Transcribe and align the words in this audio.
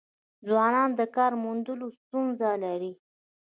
ځوانان 0.47 0.89
د 0.99 1.01
کار 1.15 1.31
موندلو 1.43 1.87
ستونزه 1.99 2.49
لري. 2.63 2.93